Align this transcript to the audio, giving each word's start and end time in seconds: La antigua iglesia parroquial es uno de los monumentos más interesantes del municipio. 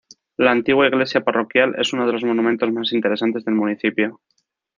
La 0.35 0.49
antigua 0.49 0.87
iglesia 0.87 1.21
parroquial 1.23 1.75
es 1.77 1.93
uno 1.93 2.07
de 2.07 2.13
los 2.13 2.23
monumentos 2.23 2.71
más 2.73 2.91
interesantes 2.91 3.45
del 3.45 3.53
municipio. 3.53 4.19